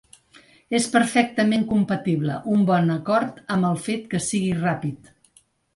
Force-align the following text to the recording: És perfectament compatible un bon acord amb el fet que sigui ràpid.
És 0.79 0.87
perfectament 0.95 1.67
compatible 1.73 2.39
un 2.57 2.65
bon 2.73 2.91
acord 2.97 3.39
amb 3.59 3.71
el 3.73 3.81
fet 3.89 4.13
que 4.15 4.27
sigui 4.31 4.55
ràpid. 4.69 5.17